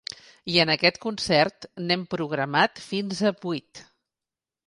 I 0.53 0.55
en 0.61 0.69
aquest 0.73 0.95
concert 1.03 1.67
n’hem 1.83 2.07
programat 2.15 2.83
fins 2.87 3.23
a 3.31 3.35
vuit. 3.47 3.83